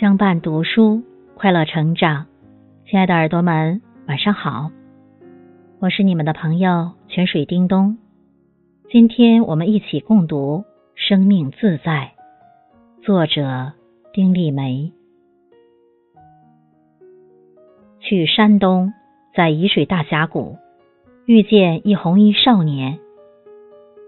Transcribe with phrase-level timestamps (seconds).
[0.00, 1.02] 相伴读书，
[1.34, 2.24] 快乐成长。
[2.86, 4.70] 亲爱的耳朵们，晚上好，
[5.78, 7.98] 我是你们的朋友泉水叮咚。
[8.88, 10.64] 今天我们一起共读
[10.94, 12.12] 《生命自在》，
[13.04, 13.72] 作者
[14.14, 14.90] 丁立梅。
[17.98, 18.94] 去山东，
[19.36, 20.56] 在沂水大峡谷
[21.26, 22.98] 遇见一红衣少年，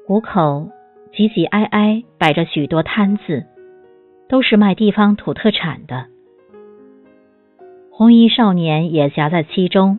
[0.06, 0.70] 谷口
[1.14, 3.44] 挤挤挨挨摆着许多摊子。
[4.32, 6.06] 都是卖地方土特产的，
[7.90, 9.98] 红衣少年也夹在其中，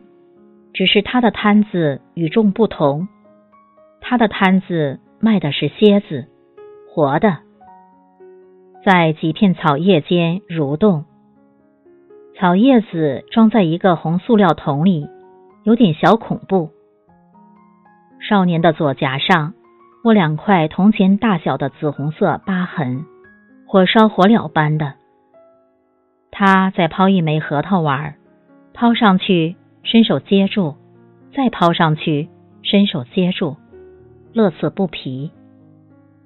[0.72, 3.06] 只是他的摊子与众不同。
[4.00, 6.26] 他的摊子卖的是蝎子，
[6.92, 7.38] 活的，
[8.84, 11.04] 在几片草叶间蠕动。
[12.36, 15.06] 草叶子装在一个红塑料桶里，
[15.62, 16.70] 有点小恐怖。
[18.18, 19.54] 少年的左颊上
[20.02, 23.04] 握两块铜钱大小的紫红色疤痕。
[23.66, 24.94] 火烧火燎般的，
[26.30, 28.14] 他在抛一枚核桃丸，
[28.72, 30.76] 抛上去，伸手接住，
[31.34, 32.28] 再抛上去，
[32.62, 33.56] 伸手接住，
[34.32, 35.32] 乐此不疲。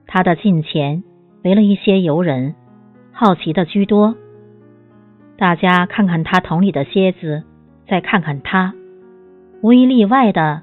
[0.07, 1.03] 他的近前
[1.43, 2.55] 围了一些游人，
[3.13, 4.15] 好奇的居多。
[5.39, 7.45] 大家看看他桶里的蝎子，
[7.87, 8.75] 再看看他，
[9.63, 10.63] 无一例外的，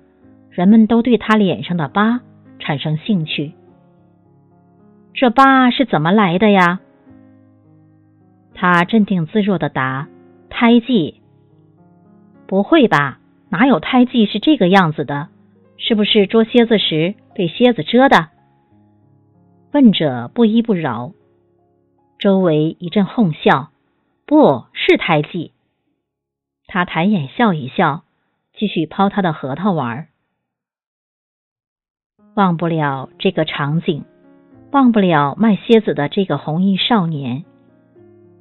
[0.51, 2.19] 人们都对他脸上的疤
[2.59, 3.53] 产生兴趣。
[5.16, 6.81] 这疤是怎么来的呀？
[8.53, 10.09] 他镇定自若的答
[10.52, 11.21] ：“胎记。”
[12.47, 13.19] 不会吧？
[13.47, 15.30] 哪有胎记是这个样子的？
[15.77, 18.27] 是不是捉蝎子时被蝎子蛰的？
[19.71, 21.13] 问者不依不饶，
[22.19, 23.71] 周围一阵哄笑。
[24.25, 25.53] 不是胎记。
[26.67, 28.03] 他抬眼笑一笑，
[28.53, 30.08] 继续抛他的核桃丸。
[32.33, 34.03] 忘不了这个场景。
[34.75, 37.45] 忘不了卖蝎子的这个红衣少年，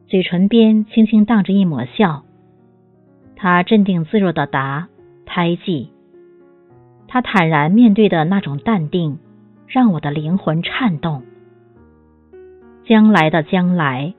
[0.09, 2.25] 嘴唇边轻轻荡着一抹笑。
[3.37, 4.89] 他镇定自若的答
[5.27, 5.93] ：“胎记。”
[7.07, 9.21] 他坦然面对的那种淡定，
[9.69, 11.23] 让我的灵魂颤动。
[12.85, 14.15] 将来的将来，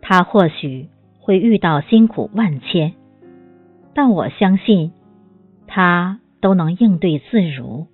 [0.00, 0.88] 他或许
[1.18, 2.94] 会遇到辛苦万千，
[3.92, 4.92] 但我相信，
[5.66, 7.88] 他都能应对自如。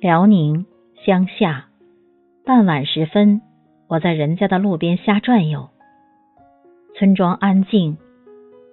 [0.00, 0.64] 辽宁
[1.04, 1.64] 乡下，
[2.44, 3.40] 傍晚时分，
[3.88, 5.70] 我在人家的路边瞎转悠。
[6.94, 7.98] 村庄安静，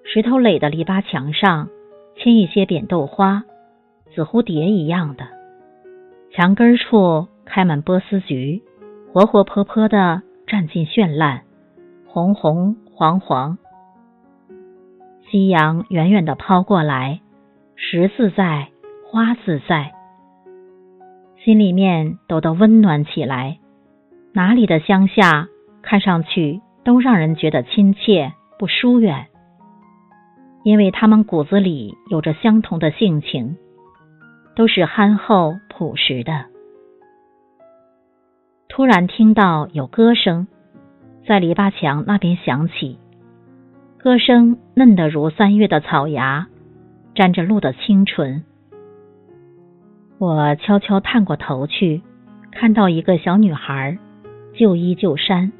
[0.03, 1.69] 石头垒的篱笆墙上
[2.15, 3.43] 嵌一些扁豆花，
[4.13, 5.25] 紫蝴蝶一样的。
[6.31, 8.61] 墙根处开满波斯菊，
[9.11, 11.41] 活活泼泼的，占尽绚烂，
[12.05, 13.57] 红红黄黄。
[15.31, 17.21] 夕阳远远的抛过来，
[17.75, 18.67] 石自在，
[19.09, 19.94] 花自在。
[21.45, 23.59] 心里面都得温暖起来，
[24.33, 25.47] 哪里的乡下
[25.83, 29.27] 看上去都让人觉得亲切不疏远，
[30.63, 33.57] 因为他们骨子里有着相同的性情，
[34.55, 36.45] 都是憨厚朴实的。
[38.67, 40.47] 突然听到有歌声
[41.27, 42.97] 在篱笆墙那边响起，
[43.99, 46.47] 歌声嫩得如三月的草芽，
[47.13, 48.43] 沾着露的清纯。
[50.17, 52.01] 我悄悄探过头去，
[52.51, 53.97] 看到一个小女孩，
[54.53, 55.51] 旧衣旧衫，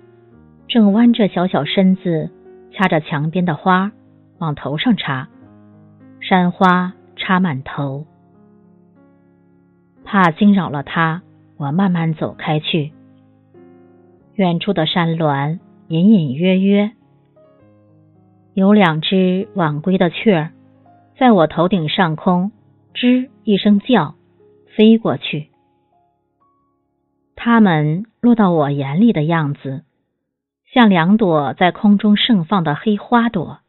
[0.69, 2.31] 正弯着小小身子，
[2.71, 3.91] 掐着墙边的花
[4.39, 5.27] 往头上插，
[6.21, 8.05] 山花插满头。
[10.05, 11.21] 怕惊扰了她，
[11.57, 12.93] 我慢慢走开去。
[14.35, 16.91] 远处的山峦隐隐约约，
[18.53, 20.51] 有两只晚归的雀儿，
[21.19, 22.53] 在我头顶上空
[22.93, 24.14] 吱一声叫。
[24.75, 25.47] 飞过去，
[27.37, 29.83] 它们落到我眼里的样子，
[30.73, 33.59] 像两朵在空中盛放的黑花朵。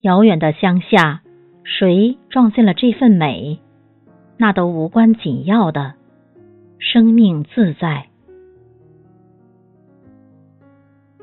[0.00, 1.20] 遥远的乡下，
[1.62, 3.58] 谁撞见了这份美？
[4.38, 5.92] 那都无关紧要的，
[6.78, 8.06] 生命自在。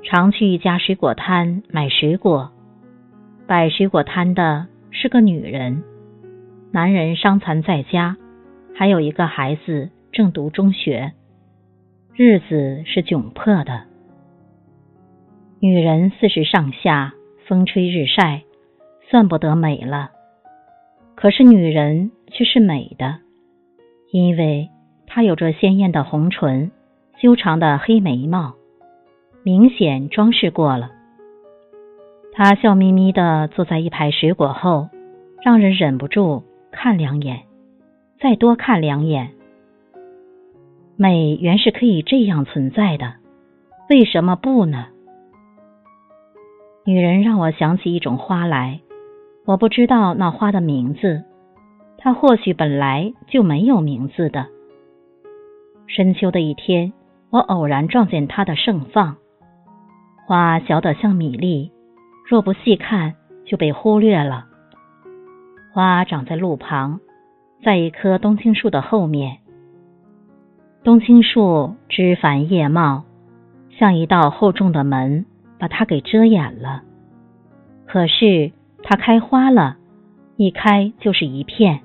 [0.03, 2.51] 常去一家水果摊买水果，
[3.47, 5.83] 摆水果摊的是个女人，
[6.71, 8.15] 男人伤残在家。
[8.77, 11.13] 还有一个孩子正读中学，
[12.13, 13.85] 日子是窘迫的。
[15.59, 17.15] 女人四十上下，
[17.47, 18.43] 风吹日晒，
[19.09, 20.11] 算不得美了。
[21.15, 23.15] 可是女人却是美的，
[24.11, 24.69] 因为
[25.07, 26.69] 她有着鲜艳的红唇，
[27.19, 28.53] 修长的黑眉毛，
[29.41, 30.91] 明显装饰过了。
[32.31, 34.89] 她笑眯眯的坐在一排水果后，
[35.43, 37.46] 让人忍不住看两眼。
[38.19, 39.29] 再多看两眼，
[40.95, 43.13] 美原是可以这样存在的。
[43.91, 44.87] 为什么不呢？
[46.83, 48.79] 女人让我想起一种花来，
[49.45, 51.25] 我不知道那花的名字，
[51.99, 54.47] 它或许本来就没有名字的。
[55.85, 56.93] 深秋的一天，
[57.29, 59.17] 我偶然撞见它的盛放，
[60.25, 61.71] 花小得像米粒，
[62.27, 63.13] 若不细看
[63.45, 64.45] 就被忽略了。
[65.71, 66.99] 花长在路旁，
[67.63, 69.37] 在一棵冬青树的后面。
[70.83, 73.03] 冬青树枝繁叶茂，
[73.77, 75.25] 像一道厚重的门。
[75.59, 76.83] 把它给遮掩了。
[77.87, 78.51] 可是
[78.83, 79.77] 它开花了，
[80.35, 81.79] 一开就是一片，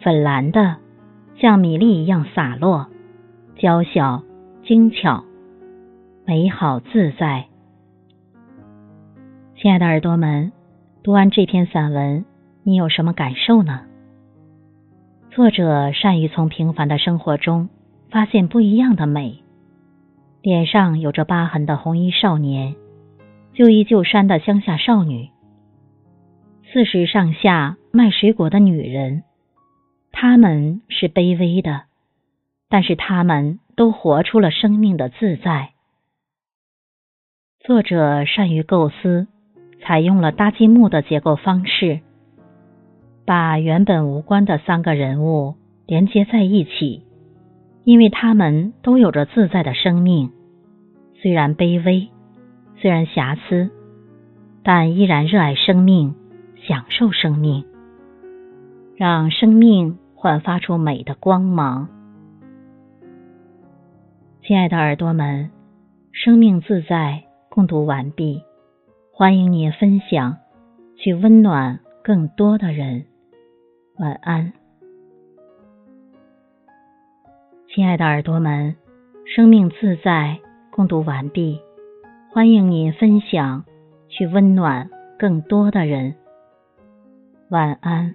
[0.00, 0.78] 粉蓝的，
[1.36, 2.88] 像米粒一样洒落，
[3.56, 4.24] 娇小
[4.64, 5.22] 精巧，
[6.24, 7.46] 美好自在。
[9.54, 10.50] 亲爱的耳朵们，
[11.04, 12.24] 读完这篇散文，
[12.64, 13.85] 你有什么感受呢？
[15.36, 17.68] 作者善于从平凡的生活中
[18.10, 19.44] 发现不一样的美。
[20.40, 22.74] 脸上有着疤痕的红衣少年。
[23.52, 25.28] 旧衣旧衫的乡下少女，
[26.72, 29.24] 四十上下卖水果的女人，
[30.10, 31.82] 她们是卑微的，
[32.70, 35.72] 但是她们都活出了生命的自在。
[37.60, 39.26] 作者善于构思，
[39.82, 42.00] 采用了搭积木的结构方式，
[43.26, 45.56] 把原本无关的三个人物
[45.86, 47.02] 连接在一起，
[47.84, 50.30] 因为他们都有着自在的生命，
[51.20, 52.08] 虽然卑微。
[52.78, 53.70] 虽然瑕疵，
[54.62, 56.14] 但依然热爱生命，
[56.68, 57.64] 享受生命，
[58.96, 61.88] 让生命焕发出美的光芒。
[64.42, 65.50] 亲爱的耳朵们，
[66.12, 68.42] 生命自在共读完毕，
[69.10, 70.36] 欢迎你分享，
[70.98, 73.06] 去温暖更多的人。
[73.98, 74.52] 晚安，
[77.66, 78.76] 亲爱的耳朵们，
[79.24, 80.38] 生命自在
[80.70, 81.58] 共读完毕。
[82.30, 83.64] 欢迎您分享，
[84.10, 86.14] 去温暖更多的人。
[87.48, 88.14] 晚安。